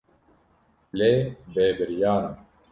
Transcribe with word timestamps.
Lê 0.99 1.11
bêbiryar 1.53 2.21
im. 2.29 2.35